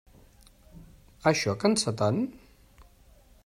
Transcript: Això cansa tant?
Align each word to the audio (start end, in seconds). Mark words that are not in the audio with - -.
Això 1.33 1.55
cansa 1.67 1.95
tant? 2.03 2.21